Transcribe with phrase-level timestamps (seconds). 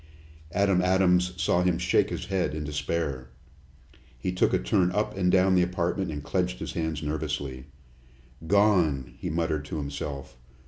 [0.51, 3.29] Adam Adams saw him shake his head in despair.
[4.17, 7.65] He took a turn up and down the apartment and clenched his hands nervously.
[8.47, 10.37] "Gone!" he muttered to himself.